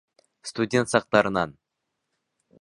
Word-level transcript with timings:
Студент 0.51 0.91
саҡтарынан... 0.93 1.55